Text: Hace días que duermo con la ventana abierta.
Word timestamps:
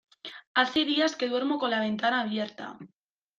Hace 0.55 0.79
días 0.83 1.15
que 1.15 1.27
duermo 1.27 1.59
con 1.59 1.69
la 1.69 1.79
ventana 1.79 2.21
abierta. 2.21 2.79